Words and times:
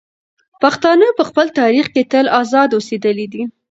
پښتانه 0.61 1.07
په 1.17 1.23
خپل 1.29 1.47
تاریخ 1.59 1.85
کې 1.93 2.01
تل 2.11 2.25
ازاد 2.41 2.69
اوسېدلي 2.73 3.27
دي. 3.33 3.43